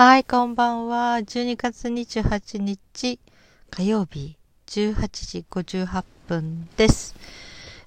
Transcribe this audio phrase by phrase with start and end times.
[0.00, 1.16] はい、こんばんは。
[1.16, 3.18] 12月28日
[3.68, 4.36] 火曜日
[4.68, 7.16] 18時58分です。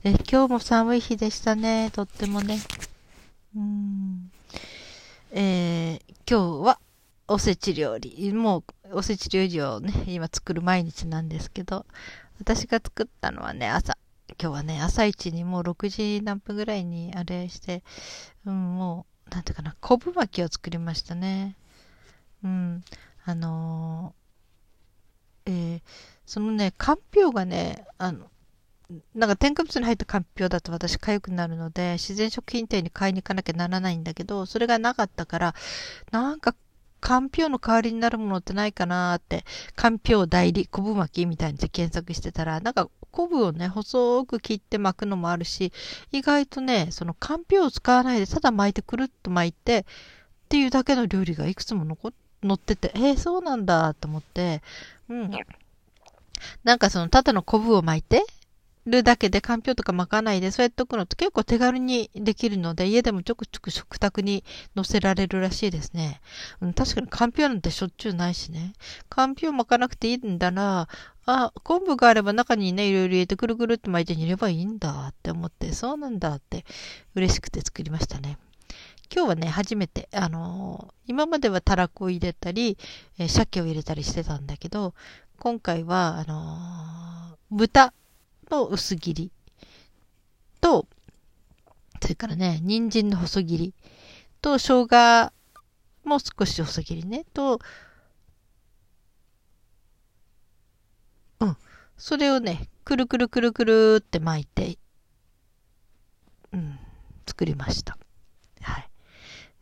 [0.04, 1.90] え今日も寒い日でしたね。
[1.94, 2.60] とってもね。
[3.56, 4.30] うん。
[5.32, 6.80] えー今日は
[7.30, 8.34] おせち料理。
[8.34, 11.86] もうおせち料理をね、今作る毎日なんですけど、
[12.42, 13.98] 私が作ったのはね、朝。
[14.38, 17.84] 今日はね、朝一にもう6時何分ぐらいにあれして、
[18.46, 21.56] うん、もう、なんていうかな、昆布巻きを作りましたね。
[22.44, 22.84] うん。
[23.26, 25.82] あのーえー
[26.26, 28.28] そのね、かんぴょうがね、あの、
[29.16, 35.56] なんか添加物に入ったかんぴょうだと私痒くなるので、自然食品店に買いに行かなきゃならないんだけど、それがなかったから、
[36.12, 36.56] なんか、
[37.02, 39.46] かんぴょうの代わりになるものってないかなーって、
[39.76, 45.74] かんぴょう代理、昆布巻きみたいに検索してたら、なんか昆布をね、細く切って巻くのもあるし、
[46.12, 49.86] 意外とね、そのかんぴょうを使わないで、ただ巻いてくるっと巻いて、
[50.30, 54.62] っていうだけの料理がいくつも残っ載ってて、えー、そうなんだと思って、
[55.10, 55.32] うん。
[56.64, 58.26] なんかその、ただの昆布を巻いて
[58.88, 64.44] るだけで、かんぴょうとか巻かないで、そうやっておくのって結構手軽にできるので、家でもちょくちょく食卓に
[64.76, 66.20] 載せられるらしいですね。
[66.62, 68.74] うん、確かにかんぴょうなんてしょっちゅうないしね。
[69.10, 70.88] かんぴょう巻かなくていいんだな。
[71.26, 76.66] あ、昆布があれば中にね、いろいろ入れてくるくるって巻いて煮ればいいんだって思って、そうなんだって
[77.14, 78.38] 嬉しくて作りましたね。
[79.14, 82.78] 今日はね、初めて、あのー今まではたらこを入れたり、
[83.20, 84.94] えー鮭を入れたりしてたんだけど、
[85.38, 87.94] 今回は、あのー豚
[88.50, 89.32] の薄切り
[90.62, 90.88] と、
[92.02, 93.74] それからね、人参の細切り
[94.42, 95.32] と、生姜
[96.06, 97.60] も少し細切りね、と、
[101.42, 101.58] うん、
[101.98, 104.78] それをね、くるくるくるくるって巻いて、
[106.54, 106.80] うん、
[107.28, 108.01] 作りました。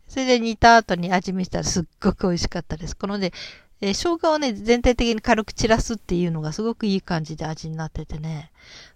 [0.09, 2.97] それで煮た後に味見したらすっごく美味しかったです。
[2.97, 3.31] このね、
[3.79, 8.52] えー生姜をね、全体的に軽く散らすっていうのがすごくいい感じで味になっててね。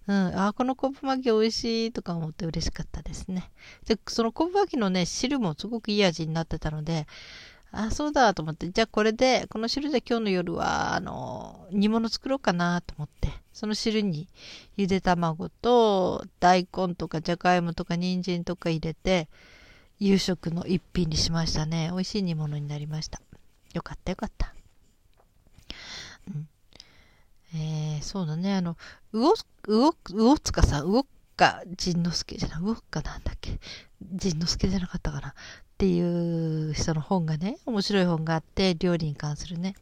[0.08, 3.50] うん、あ、この昆布巻き美味しいとか思って嬉しかったですね。
[3.86, 7.06] で、その昆布巻きのね、汁もすごくいい味になってたので、
[7.70, 14.28] あ、そうだと思って、じゃあこれで、この汁で今日の夜は、あの、煮物作ろうかなと思って、その汁に
[14.76, 19.28] ゆで卵と大根とかじゃがいもとか人参とか入れて、
[20.04, 21.88] 夕食の一品にしましたね。
[21.90, 23.22] 美味しい煮物になりました。
[23.72, 24.52] よかったよかった。
[26.28, 26.46] うん。
[27.54, 28.54] えー、そうだね。
[28.54, 28.76] あの、
[29.12, 29.34] うお、う
[29.68, 31.06] お、うおつかさん、うおっ
[31.38, 33.58] か仁之助じゃない、うおっかなんだっけ？
[34.02, 35.28] 仁之助じゃなかったかな？
[35.30, 35.32] っ
[35.78, 39.74] ていう人の本がね、面白い本があって、料理に関するね。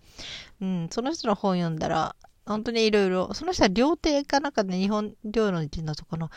[0.60, 2.14] うん、その人の本読んだら、
[2.46, 6.30] 本当にいろいろ、その人は料亭かなんかね、日本料理のとこの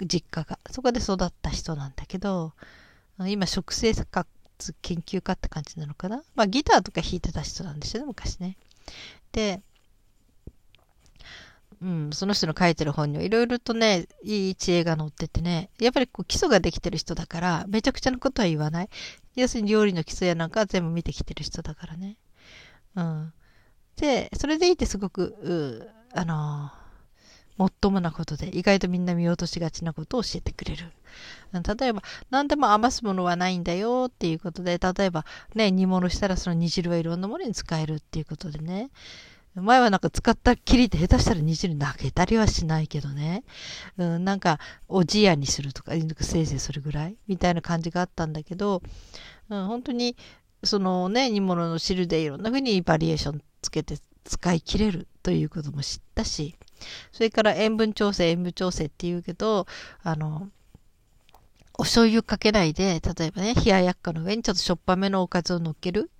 [0.00, 2.52] 実家が、そこで育った人なんだけど、
[3.18, 4.26] 今、食生活
[4.82, 6.22] 研究家って感じなのかな？
[6.34, 8.56] まあ、ギターとか弾いてた人なんですよね、昔ね。
[9.32, 9.60] で、
[11.80, 18.88] うん、その人の書いてる本にはいろいろとね、いい知恵が載っててね、やっぱりこう基礎ができてる人だから、めちゃくちゃなことは言わない。
[19.34, 22.16] 要するに料理の基礎やなんか全部見てきてる人だからね。
[22.94, 23.32] うん。
[23.96, 26.81] で、それでいてすごく、うあのー
[27.56, 30.92] もっともなことで、意外とみんな見落としがちなことを教えてくれる。
[31.52, 38.90] 例えば、何でも余すものはないんだよっていうことで、例えば、ね、煮物したらその煮汁はいろんなものに使えるっていうことでね。
[39.54, 43.44] 前はなんか使ったっきりで下手したら煮汁投げたりはしないけどね。
[43.98, 44.58] うん、なんか、
[44.88, 48.82] おじやにするとか、せいぜいそれぐらいみたいな感じがあったんだけど、
[49.50, 50.16] うん、本当に、
[50.64, 56.56] そのね、煮物の汁でいろんな風にバリエーションつけて使い切れるということも知ったし、
[57.12, 59.66] それから塩分調整、塩分調整って言うけど、
[60.02, 60.48] あの、
[61.78, 66.10] お醤油かけないで、例えばね、冷ややっこの上にちょっとしょっぱめのおかずを乗っける。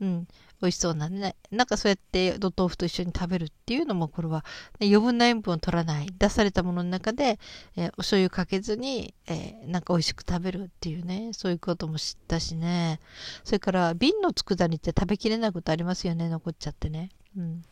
[0.00, 0.28] うん。
[0.62, 1.36] 美味しそうなね。
[1.50, 4.44] なんかそうやってド豆腐と一緒に食べるっていうのも、これは、
[4.80, 6.06] ね、余分な塩分を取らない。
[6.18, 7.38] 出されたものの中で、
[7.76, 13.00] えーお醤油かけずに、えーなんか美味しく食べるっていうね、そういうことも知ったしね。
[13.42, 17.10] それから、瓶の佃煮って食べきれないことありますよね、残っちゃってね。
[17.36, 17.62] うん。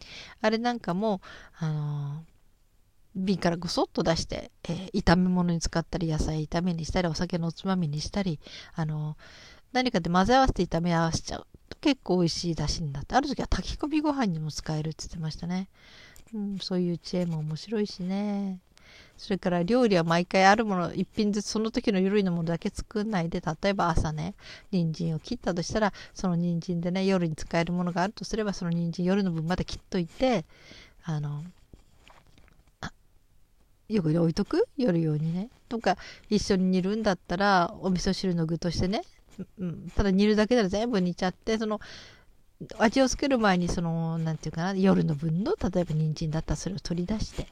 [0.40, 1.20] あれなんかも、
[1.58, 2.31] あのー
[3.14, 8.40] 瓶からごそっと出して、えー炒め物に使ったり、野菜炒めにしたり、お酒のおつまみにしたり、
[8.74, 9.16] あの
[9.72, 15.68] 何かで混ぜ合わせて炒め合わせちゃうと結構美味しい出汁になって、ある時は炊き込みご飯にも使えるって言ってましたね。
[16.34, 18.60] うん、そういう知恵も面白いしね。
[19.16, 24.34] それから料理は毎回あるもの、一品ずつその時のゆるいのものだけ作んないで、例えば朝ね、
[24.70, 30.44] 人参を切ったとしたら、その人参でね、夜に使えるものがあるとすれば、その人参夜の分まで切っといて、
[31.04, 31.44] あの、
[33.88, 34.68] 横に置いとく？
[34.76, 35.50] 夜用にね。
[35.68, 35.96] とか、
[36.28, 39.02] 一緒に煮るんだったら、お味噌汁の具としてね、
[39.58, 41.80] うん、ただ煮るだけなら全部煮ちゃって、その、
[42.78, 47.48] 味をつける前にそのなんていうかな夜の分の例えば人参だったらそれを取り出して、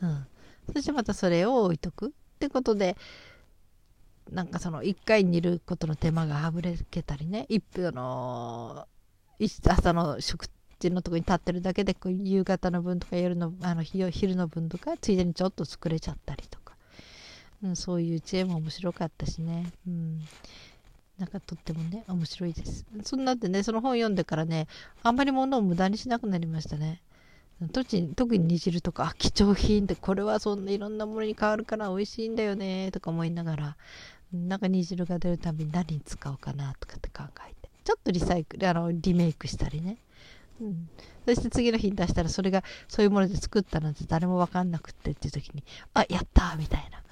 [0.00, 0.26] うん、
[0.72, 2.06] そしてまたそれを置いとく。
[2.06, 2.96] ってことで
[4.32, 7.44] なんかその1回煮ることの手間が省けたりね。
[7.50, 8.86] 一分の
[9.68, 10.46] 朝の食
[10.88, 16.74] 事のとこに立ってるだけでこう夕方の分とか夜のあの昼の分とかついでにちょっと作れちゃったりとか、
[17.62, 20.20] うん、そういう知恵も面白かったしね、うん、
[21.20, 22.86] なんかとってもね、面白いです。
[23.04, 24.68] そんなんでね、その本読んでからね、
[25.02, 27.02] あんまり物を無駄にしなくなりましたね。
[28.16, 33.76] 特に煮汁とか、貴重品ってこれはそんないろんなものに変わるから美味しいんだよねとか思いながら、
[34.32, 39.98] なんか煮汁が出るたびに何に使おうかなとかって考えて、ちょっとリサイクル、あの、リメイクしたりね。
[40.60, 40.88] うん、
[41.26, 45.64] そして次の日に出したらそれがそういうもので作ったなんて誰もわかんなくってっていう時に、
[45.94, 47.02] あ、やったみたいな。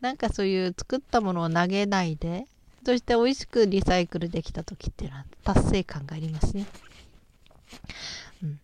[0.00, 2.46] なんかそういう作ったものを投げないで、
[2.84, 6.66] そして美味しくリサイクルできた時っていうのは達成感がありますね。
[8.42, 8.60] うん。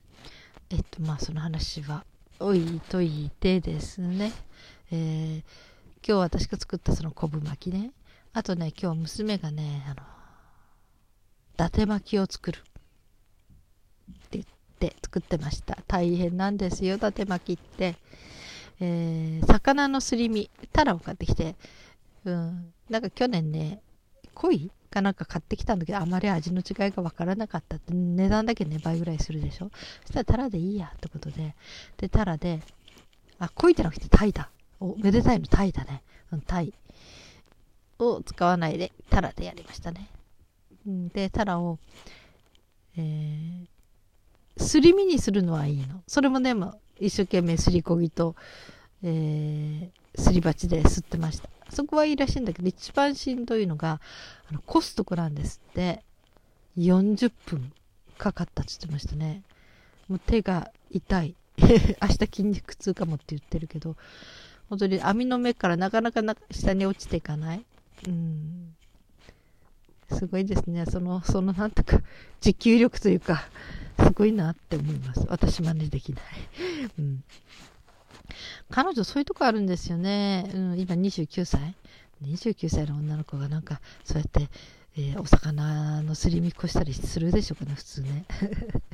[0.71, 2.05] えっと、まあその話は
[2.39, 4.33] 置いといてですね。
[4.93, 5.43] えー、
[6.07, 7.91] 今日私が作ったその昆布巻きね。
[8.33, 10.03] あとね、今日娘がね、あの、
[11.55, 12.63] 伊達巻きを作る。
[14.87, 15.79] って作ってました。
[15.87, 17.95] 大変なんですよ、伊達巻きって。
[18.81, 21.55] えー、魚のすり身、タラを買ってきて、
[22.25, 23.81] うん、なんか去年ね、
[24.35, 29.71] 鯉かなんか買ってきたんだけど、あまり味の違いがわからなかったって、値段だけね、倍ぐらいするでしょ。
[30.05, 31.55] そしたらタラでいいやってことで、
[31.97, 32.61] で、タラで、
[33.39, 34.51] あ、鯉じゃなくてタイだ。
[34.81, 36.03] お、めでたいのタイだね。
[36.33, 36.75] うん、タイ
[38.01, 40.09] を使わないで、タラでやりましたね。
[40.85, 41.79] で、タラを、
[42.97, 43.72] えー、
[44.57, 46.03] すり身にするのはいいの。
[46.07, 48.37] それもね、も一生懸命すりこぎと、
[49.03, 51.49] えー、すり鉢ですってました。
[51.71, 54.01] そこはいいらしいんだけど、一番しんどいのが、
[54.49, 56.05] あのコストコなんですって。
[56.77, 57.73] 40分
[58.17, 59.43] かかったって言ってましたね。
[60.09, 61.35] もう手が痛い。
[61.59, 63.97] 明日筋肉痛かもって言ってるけど、
[64.69, 67.65] 本当に網の目からなかなか下に落ちていかない。
[68.07, 68.75] うん。
[70.11, 70.85] すごいですね。
[70.87, 72.01] その、そのなんとか、
[72.41, 73.49] 持久力というか、
[73.99, 75.25] すごいなって思います。
[75.29, 76.23] 私真似できない。
[76.99, 77.25] うん。
[78.71, 80.51] 彼女そういうとこあるんですよね。
[80.55, 81.75] うん、今29歳
[82.23, 84.49] ?29 歳の女の子がなんか、そうやって、
[84.95, 88.25] えー、お魚のすり身っこしたりするでしょうかね、普通ね。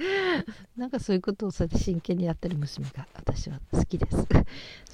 [0.77, 4.27] なんかそういうことをそうやって真剣にやってる娘が私は好きです。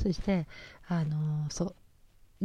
[0.02, 0.46] そして、
[0.88, 1.74] あのー、そう、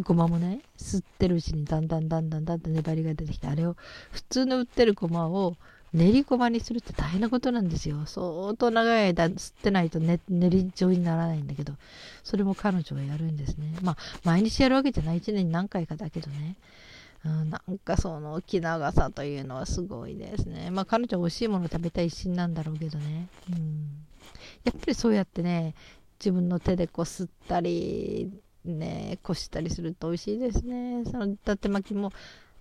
[0.03, 3.75] ごまもね、吸ってるうちにだんだんだんだんだんだん粘りが出てきて、あれを、
[4.11, 5.55] 普通の売ってるごまを、
[5.91, 8.05] 練りごまにするって大変なことなんですよ。
[8.05, 11.73] 相当長い間吸ってないと、ね、練り状にならないんだけど、
[12.23, 13.73] それも彼女がやるんですね。
[13.81, 15.19] まあ、毎日やるわけじゃない。
[15.19, 16.55] 1年に何回かだけどね。
[17.25, 20.69] うん、なんかその気長さというのはすごいですね。
[20.71, 23.27] まあ彼女は美味しいもの食べたい一心なんだろうけどね。
[23.51, 24.05] うん。
[24.63, 25.73] やっぱりそうやってね、
[26.19, 28.31] 自分の手でこすったり、
[28.65, 31.03] ね、こしたりすると美味しいですね。
[31.05, 32.11] その伊達巻きも、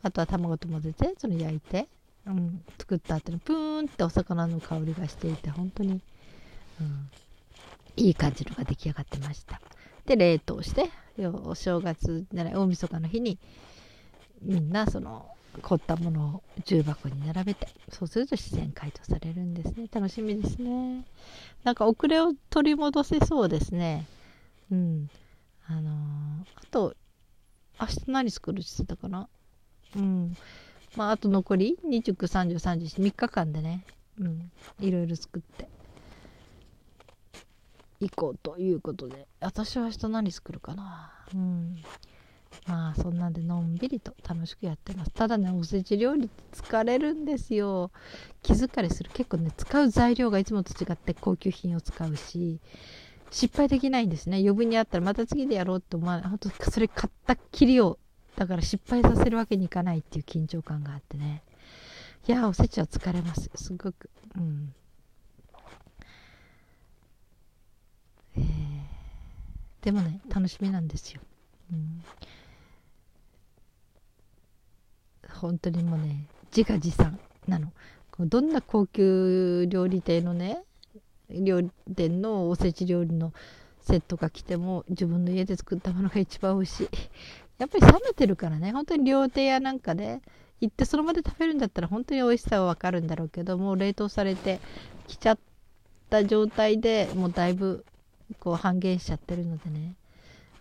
[0.02, 1.88] あとは卵と混ぜて、その焼いて、
[2.26, 6.00] うん、作った後のプーンってお魚の香りがしていて本当に、
[6.80, 7.10] うん、
[7.96, 9.60] いい感じのが出来上がってました。
[10.04, 10.90] で冷凍して
[11.44, 13.38] お正月じゃない大晦日の日に
[14.40, 15.26] みんなその
[15.60, 19.88] 凝ったものを重箱に並べてそうすると自然解凍されるんですね。
[19.90, 21.04] 楽しみですね。
[21.64, 24.06] なんか遅れを取り戻せそうですね。
[24.70, 25.10] うん。
[25.68, 25.94] あのー、
[26.56, 26.96] あと
[27.80, 29.28] 明日何作るって言ってたかな？
[29.96, 30.36] うん
[30.96, 33.84] まあ、あと残り？29、30、31、3日間でね、
[34.18, 35.68] うん、いろいろ作って
[38.00, 41.12] 行こうということで、私は明日何作るかな？
[41.34, 41.76] うん。
[42.66, 45.10] まあ、そんなんでのんびりと楽しくやってます。
[45.10, 47.90] ただね、おせち料理疲れるんですよ。
[48.42, 49.10] 気疲れする。
[49.12, 52.60] 結構ね、使う材料がいつもと違って高級品を使うし、
[53.30, 54.38] 失敗できないんですね。
[54.38, 56.28] 余分にあったらまた次でやろうって思わない。
[56.28, 57.98] 本当それ買ったっきりを
[58.36, 61.42] だから失敗させるわけにいかないっていう緊張感があってね。
[62.26, 63.50] いやおせちは疲れます。
[63.54, 64.10] すごく。
[64.36, 64.74] うん。
[68.36, 71.20] えー、でもね、楽しみなんですよ。
[71.72, 72.04] うん。
[75.28, 77.72] 本当にもうね、自画自賛なの。
[78.20, 80.62] どんな高級料理店のね、
[81.30, 83.32] 料理店のおせち料理の
[83.80, 86.88] セットが来ても自分の家で作ったものが一番美味しい。
[87.58, 90.20] やっぱり冷めてるからね、本当に料亭やなんかで
[90.60, 94.60] 行ってその場で食べるんだったら本当に美味しさはわかるんだろうけど、もう冷凍されて
[95.06, 95.38] きちゃっ
[96.10, 97.84] た状態でもうだいぶ
[98.38, 99.94] こう半減しちゃってるのでね。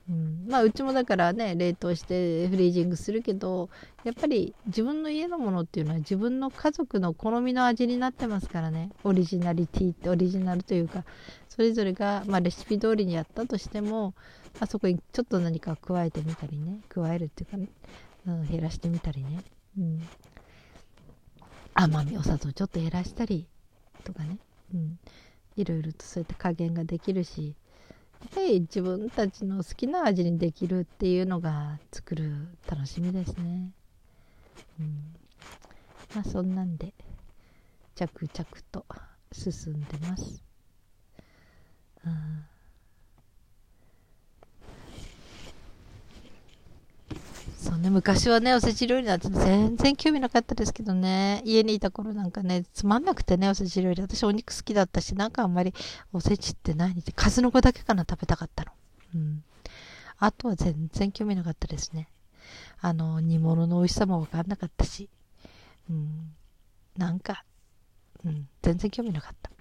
[0.09, 3.69] うん、まあうちもだからね冷凍してフリージングするけど
[4.05, 8.91] やっぱり自分の家のものっていうのは自分の家族の好みの味になってますからね。
[9.03, 11.03] オリジナリティってオリジナルというか
[11.49, 14.13] それぞれが、まあ、レシピ通りにやったとしても
[14.59, 17.67] あそこにちょっと何か加えてみたりね加えるっていうかね、
[18.27, 19.43] うん、減らしてみたりね、
[19.77, 20.07] うん、
[21.73, 23.47] 甘みお砂糖ちょっと減らしたり
[24.03, 24.37] とかね、
[24.73, 24.99] うん、
[25.55, 27.55] いろいろとそうやって加減ができるし
[28.35, 33.71] で自分たちの好きな味にできるっていうのが作る楽しみですね。
[34.79, 35.15] うん、
[36.13, 36.93] まあそんなんで
[37.95, 38.85] 着々と
[39.31, 40.43] 進んでます。
[42.05, 42.56] うん
[47.67, 54.01] そうね、昔はね、おせち料理なんて全然興味なかったですけどね、家にいた頃なんかね、つまんなくてね、おせち料理。
[54.01, 55.73] 私お肉好きだったし、なんかあんまり
[56.13, 58.71] おせちって何って数の子だけかな食べたかったの。
[59.15, 59.43] うん。
[60.17, 62.07] あとは全然興味なかったですね。
[62.79, 65.09] あの、煮物の美味しさもわかんなかったし、
[65.89, 66.33] うん。
[66.97, 67.43] なんか、
[68.23, 69.51] うん、全然興味なかった。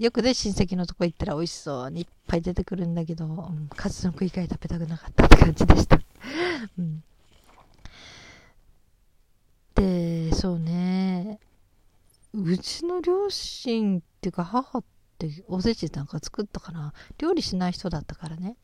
[0.00, 6.01] よくね、親戚のとこ行ったら美味しそうにいっぱい出てくるんだけど、うん、数の子以外食べたくなかったって感じでした。
[6.78, 7.02] うん、
[9.74, 11.38] で、そうね、
[12.34, 14.84] うちの両親っていうか母っ
[15.18, 18.56] ておせちなんか作ったかな料理しない人だったからね。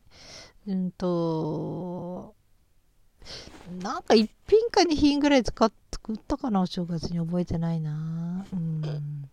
[0.67, 2.35] うんと、
[3.81, 5.71] なんか一品か二品ぐらい使っ
[6.09, 8.45] 作ったかなお正月に覚えてないな。
[8.51, 9.29] うん。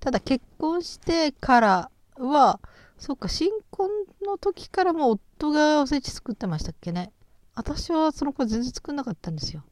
[0.00, 2.60] ただ結婚してからは、
[2.98, 3.88] そうか、新婚
[4.26, 7.12] の時からも夫がおせち作ってましたっけね。
[7.58, 9.64] 私はその子全然作んなかったんですよ。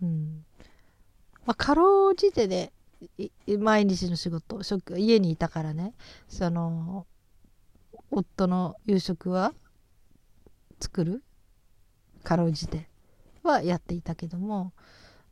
[0.00, 0.44] うん。
[1.44, 2.72] まあ、かろうじてね、
[3.58, 5.92] 毎日の仕事、職、家にいたからね、
[6.28, 7.06] その、
[8.12, 9.52] 夫の夕食は
[10.80, 11.22] 作る？
[12.22, 12.88] かろうじて
[13.42, 14.72] はやっていたけども、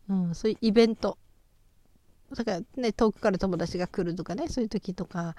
[0.09, 1.17] うん、そういうイベント、
[2.35, 5.37] だからね、遠くから友達が来るとかね、そういう時とか、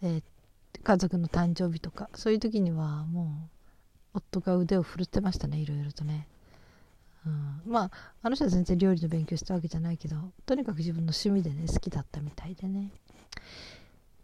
[0.00, 0.22] えー、
[0.82, 3.53] 家族の誕生日とか、そういう時にはもう、
[4.14, 6.26] 夫が腕を振るってましたねいろいろとね、
[7.26, 7.90] うん、まあ
[8.22, 10.16] あの人は全然料理の勉強したわけじゃないけど
[10.46, 12.90] とにかく自分の趣味でね好きだったみたいでね。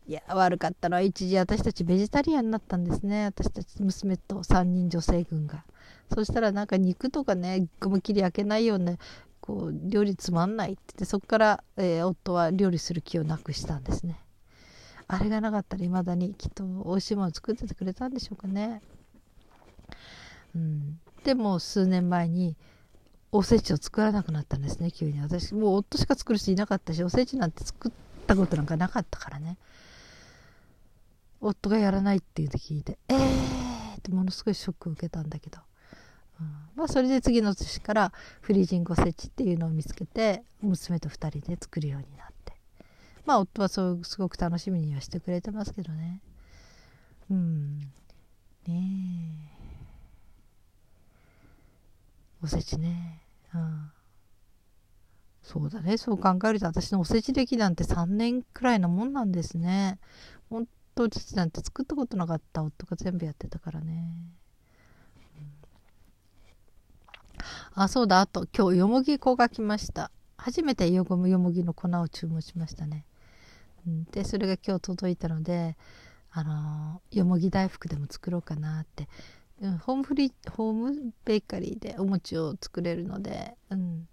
[0.07, 3.27] いや悪かったのは一時私たちベジタリアンになったんですね。
[3.27, 5.65] 私たち娘と3人女性軍が。
[6.13, 8.97] そしたらなんか肉とかね思いっきり焼けないような
[9.41, 14.21] こう料理つまんないって言ってそこから、えー、夫は料理する気をなくしたんですね。
[15.07, 18.83] あれがなかったら未だにきっと美味しいもの作っててくれたんでしょうかね。
[20.55, 22.57] うん、でも数年前に
[23.33, 25.21] おせちを作らなくなったんですね急に。
[25.21, 27.93] 私もう夫しか作る人いなかったしおせちなんて作っ
[28.27, 29.57] たことなんかなかったからね。
[31.41, 35.59] 夫がやらないっていうて聞いてえーってものすごいショックを受けたんだけど、
[36.41, 42.57] うん、まあそれで次の年からフリージングおせちっていうのを見つけて娘と2人で作るようになって。
[43.25, 46.21] まあ夫はそうすごく楽しみにはしてくれてますけどね。
[47.31, 47.79] うん。
[48.67, 49.60] ねえ。
[52.43, 53.23] おせちね。
[53.55, 53.93] うん。
[55.43, 55.97] そうだね。
[55.97, 59.99] そう考えると私のおせち歴なんて3年くらいのもんなんですね。
[60.49, 64.13] 本当おせちなんて作ったことなかった夫が全部やってたからね。
[67.77, 68.21] うん、あ、そうだ。
[68.21, 70.11] あと今日よもぎ粉が来ました。
[70.37, 73.05] 初めてよもぎの粉を注文しましたね。
[73.87, 75.77] うん、で、それが今日届いたので、
[76.33, 79.09] あのー、よもぎ大福でも作ろうかなって
[79.61, 84.09] ホームフリホームベーカリーでお餅を作れるので、うん、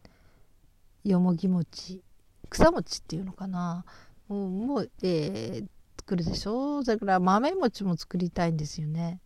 [1.06, 2.02] よもぎ餅。
[2.50, 3.86] 草餅っていうのかな。
[4.28, 5.68] もうもう、えー、
[6.00, 6.84] 作るでしょ？
[6.84, 9.22] だから豆餅も作りたいんですよね。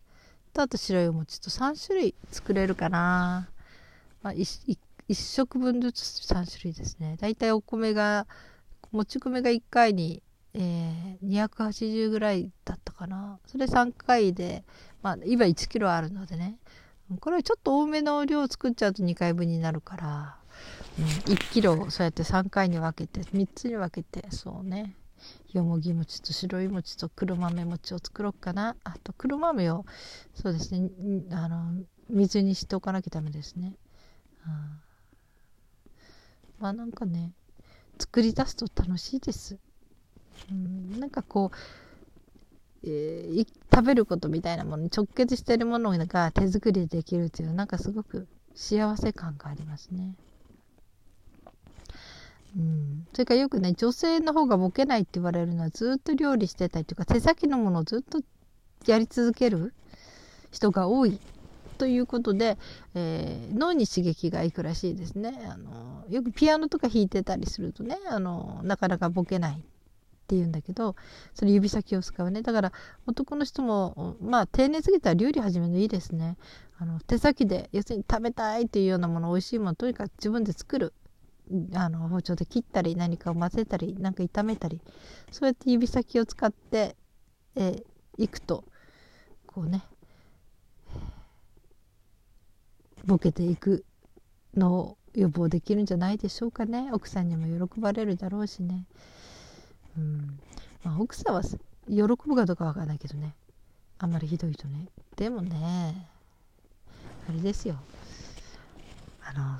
[0.52, 3.48] とあと白いお餅と3種類作れるかな、
[4.22, 6.00] まあ、1, 1食分ずつ
[6.30, 7.16] 3種類ですね。
[7.18, 8.26] だいたいお米が
[8.92, 10.22] もち米が1回に
[10.54, 13.38] えー、280ぐらいだったかな。
[13.46, 14.64] それ3回で、
[15.02, 16.58] まあ、今1キロあるのでね。
[17.20, 20.36] これはちょっと多めの量を作っちゃうと2回分になるから、
[20.98, 24.96] うん、1キロそうやって3回に分けて、3つに分けて、そうね。
[25.52, 28.76] よもぎ餅と白い餅と黒豆餅を作ろうかな。
[28.84, 29.84] あと黒豆を、
[30.34, 30.90] そうですね、
[31.30, 33.76] あの、水にしておかなきゃダメですね。
[34.46, 34.80] うん、
[36.58, 37.32] まあなんかね、
[37.98, 39.58] 作り出すと楽しいです。
[40.50, 41.56] うん、なんかこう、
[42.84, 50.14] えー、食べることみたいなものに直結してるものが手作りでできるっていうなんかすごく幸せ感がありますね。
[52.56, 58.20] うん、それからよくね女性の方がボケないって言われるのはずっと料理してたりとか手先のものをずっと
[58.86, 59.72] やり続ける
[60.50, 61.18] 人が多い
[61.78, 62.58] ということで、
[62.94, 65.32] えー、脳に刺激がいくらしいですね。
[65.48, 69.64] あのよくピアノとか弾いてたりするとねあのなかなかボケない。
[70.32, 70.96] って言うんだけど
[71.34, 72.40] それ指先を使うね。
[72.40, 72.72] だから
[73.06, 76.38] 男の人もまあ丁寧すぎたら料理始めるのいいですね。
[76.78, 80.94] あの手先で要するに食べたいというようなもの美味しいものとにかく自分で作る。
[81.74, 84.80] あの包丁で切ったり何かを混ぜたり何か炒めたり
[85.30, 86.96] そうやって指先を使って
[87.56, 88.64] い、えー、くと
[89.46, 89.82] こうね
[93.04, 93.84] ボケていく
[94.56, 96.90] のを予防できるんじゃないでしょうかね。
[96.92, 98.86] 奥さんにも喜ばれるだろうしね、
[99.96, 100.38] うん。
[100.84, 103.34] まあ、奥さんは喜ぶかどうかわからないけどね。
[103.98, 104.88] あんまりひどいとね。
[105.16, 106.08] でもね
[107.28, 107.76] あれですよ。
[109.24, 109.58] あの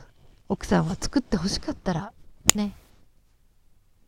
[0.49, 2.13] 奥さんは作ってほしかったら
[2.55, 2.75] ね。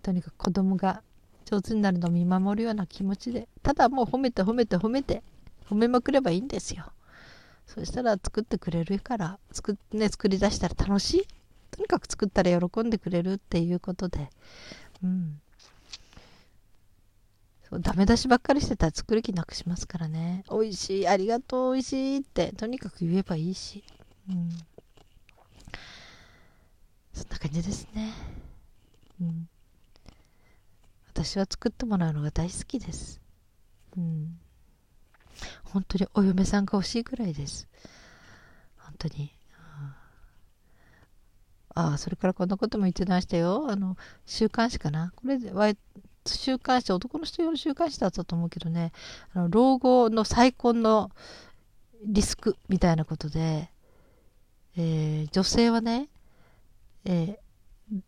[0.02, 1.02] とにかく子供が
[1.44, 3.48] 上手になるのを見守るような気持ちで。
[3.62, 5.22] ただもう褒めて褒めて褒めて
[5.68, 6.92] 褒めまくればいいんですよ。
[7.66, 11.26] そしたら作ってくれるから作,、ね、作り出したら楽しい。
[11.70, 14.30] とにかく作ったら喜んでくれるっていうことで。
[15.02, 15.40] うん。
[17.80, 20.44] ダメ出しばっかりしてたら作る気なくしますからね。
[20.50, 22.52] 美味しいありがとう美味しいって。
[22.52, 23.84] とにかく言えばいいし。
[24.28, 24.50] うん。
[27.12, 28.12] そんな感じですね。
[29.20, 29.48] うん。
[31.12, 33.20] 私は作ってもらうのが大好きです。
[33.96, 34.38] うん。
[35.64, 37.68] 本当にお嫁さんが欲しいぐらいです。
[38.78, 39.32] 本当に。
[41.76, 43.66] ああ、それからこんなことも言ってましたよ。
[43.68, 45.12] あの、週刊誌かな。
[45.16, 45.72] これは、
[46.26, 48.92] 週刊誌、男の人用の週刊誌だったと思うけどね、
[49.34, 51.10] あの老後の再婚の
[52.06, 53.70] リスクみたいなことで、
[54.76, 56.08] えー、女性はね、
[57.04, 58.00] えー、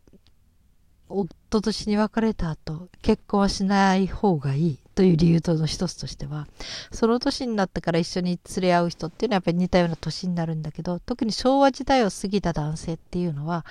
[1.08, 4.78] 夫と死に別れた後、結婚はしない方がいい。
[4.96, 6.49] という理由との一つとしては、
[6.90, 13.66] その年になってから一緒に連れ合う人っていうのはやっぱり似たような年になるんだけど、特に昭和時代を過ぎた男性っていうのは、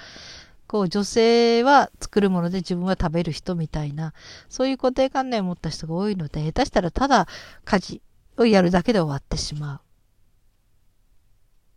[0.67, 4.13] こう女性は作るもので自分は食べる人みたいな、
[4.49, 7.27] そういう固定観念を持った人が多いので、下手したらただ
[7.63, 8.01] 家事
[8.37, 9.79] をやるだけで終わってしまう。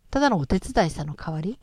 [0.09, 1.59] ただのお手伝いさんの代わり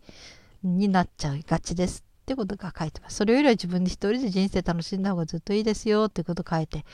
[0.62, 3.16] になっちゃいがちですってことが書いてます。
[3.16, 6.84] それよりは自分で一人で人生楽しんだ方がずっといいですよってこと書いて、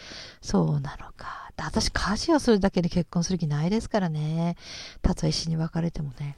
[0.40, 1.50] そうなのか。
[1.58, 4.56] 私、家事をするだけで結婚する気ないですからね。
[5.00, 6.36] たとえ死に別れてもね。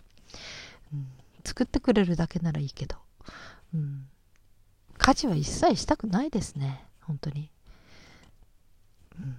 [0.93, 1.07] うん、
[1.45, 2.97] 作ってくれるだけならいいけど。
[3.75, 4.07] うん、
[4.97, 6.85] 家事は一切したくないですね。
[7.03, 7.51] 本当に。
[9.19, 9.37] うん、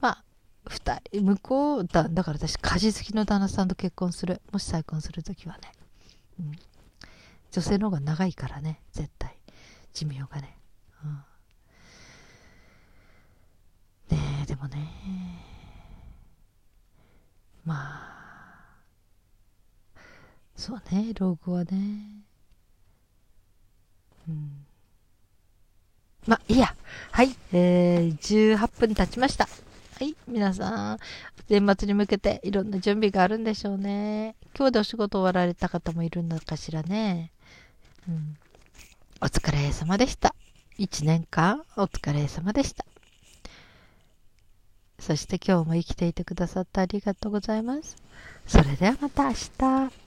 [0.00, 0.24] まあ、
[0.66, 4.40] 二人、向こうだ、だから私、家事好きの旦那さんと結婚する。
[4.52, 5.72] もし再婚するときはね。
[6.40, 6.52] うん。
[7.56, 9.34] 女性の方が長いからね絶対。
[9.94, 10.58] 寿命がね、
[14.10, 14.90] うん、ねえでもね。
[17.64, 18.16] まあ。
[20.54, 22.15] そうね老後はね。
[26.26, 26.74] まいいや
[27.12, 29.48] はいえー、18分経ちました
[29.98, 30.98] はい、皆さん、
[31.48, 34.36] 年末に向けていろんな準備があるんでしょうね。
[34.54, 37.32] 今日でお仕事終わられた方もいるのかしらね。
[38.06, 38.36] うん、
[39.22, 40.34] お疲れ様でした。
[40.76, 42.84] 一年間お疲れ様でした。
[44.98, 47.96] そして今日も生きていてくださってありがとうございます。
[48.46, 50.05] それではまた明日。